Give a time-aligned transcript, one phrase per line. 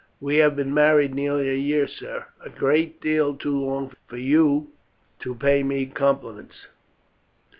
[0.19, 4.69] "We have been married nearly a year, sir a great deal too long for you
[5.19, 6.65] to pay me compliments."